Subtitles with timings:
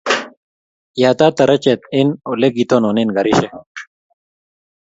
[1.01, 3.53] Yatat tarachet eng ole gitonone karishek